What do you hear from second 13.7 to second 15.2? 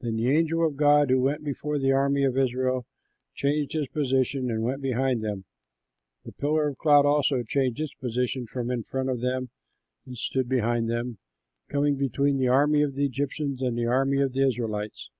the army of the Israelites.